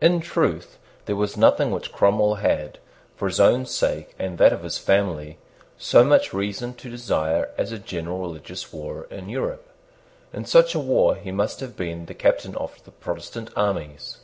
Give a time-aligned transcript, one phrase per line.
[0.00, 2.78] In truth, there was nothing which Cromwell had,
[3.14, 5.36] for his own sake and that of his family,
[5.76, 9.68] so much reason to desire as a general religious war in Europe.
[10.32, 14.16] In such a war he must have been the captain of the Protestant armies.